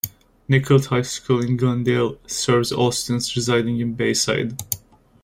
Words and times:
Nicolet 0.47 0.85
High 0.87 1.01
School 1.03 1.43
in 1.43 1.57
Glendale 1.57 2.17
serves 2.25 2.71
all 2.71 2.91
students 2.91 3.35
residing 3.35 3.79
in 3.81 3.93
Bayside. 3.93 4.59